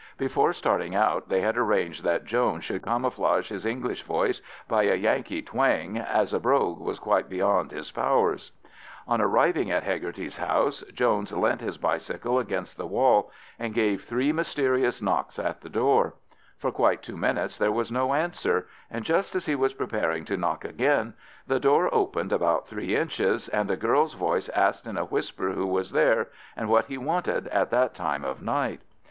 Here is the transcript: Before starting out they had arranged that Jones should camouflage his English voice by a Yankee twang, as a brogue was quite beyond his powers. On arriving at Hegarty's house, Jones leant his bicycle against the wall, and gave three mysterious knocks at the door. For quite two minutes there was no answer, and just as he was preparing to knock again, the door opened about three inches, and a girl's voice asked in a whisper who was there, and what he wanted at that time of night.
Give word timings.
Before 0.17 0.51
starting 0.51 0.95
out 0.95 1.29
they 1.29 1.41
had 1.41 1.59
arranged 1.59 2.03
that 2.05 2.25
Jones 2.25 2.63
should 2.63 2.81
camouflage 2.81 3.49
his 3.49 3.67
English 3.67 4.01
voice 4.01 4.41
by 4.67 4.81
a 4.85 4.95
Yankee 4.95 5.43
twang, 5.43 5.95
as 5.95 6.33
a 6.33 6.39
brogue 6.39 6.79
was 6.79 6.97
quite 6.97 7.29
beyond 7.29 7.69
his 7.69 7.91
powers. 7.91 8.51
On 9.07 9.21
arriving 9.21 9.69
at 9.69 9.83
Hegarty's 9.83 10.37
house, 10.37 10.81
Jones 10.91 11.31
leant 11.31 11.61
his 11.61 11.77
bicycle 11.77 12.39
against 12.39 12.77
the 12.77 12.87
wall, 12.87 13.29
and 13.59 13.75
gave 13.75 14.03
three 14.03 14.31
mysterious 14.31 15.03
knocks 15.03 15.37
at 15.37 15.61
the 15.61 15.69
door. 15.69 16.15
For 16.57 16.71
quite 16.71 17.03
two 17.03 17.15
minutes 17.15 17.59
there 17.59 17.71
was 17.71 17.91
no 17.91 18.15
answer, 18.15 18.67
and 18.89 19.05
just 19.05 19.35
as 19.35 19.45
he 19.45 19.53
was 19.53 19.75
preparing 19.75 20.25
to 20.25 20.35
knock 20.35 20.65
again, 20.65 21.13
the 21.45 21.59
door 21.59 21.93
opened 21.93 22.31
about 22.31 22.67
three 22.67 22.95
inches, 22.95 23.49
and 23.49 23.69
a 23.69 23.77
girl's 23.77 24.15
voice 24.15 24.49
asked 24.49 24.87
in 24.87 24.97
a 24.97 25.05
whisper 25.05 25.51
who 25.51 25.67
was 25.67 25.91
there, 25.91 26.29
and 26.57 26.69
what 26.69 26.85
he 26.87 26.97
wanted 26.97 27.47
at 27.49 27.69
that 27.69 27.93
time 27.93 28.25
of 28.25 28.41
night. 28.41 28.81